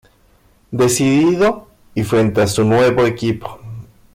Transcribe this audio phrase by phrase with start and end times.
[0.71, 3.59] Decidido, y frente a su nuevo equipo.